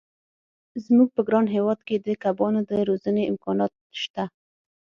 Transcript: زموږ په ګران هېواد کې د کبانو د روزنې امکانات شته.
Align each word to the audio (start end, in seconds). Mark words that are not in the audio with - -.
زموږ 0.85 1.09
په 1.15 1.21
ګران 1.27 1.45
هېواد 1.55 1.79
کې 1.87 1.95
د 2.05 2.07
کبانو 2.23 2.59
د 2.69 2.71
روزنې 2.89 3.23
امکانات 3.31 3.73
شته. 4.03 4.23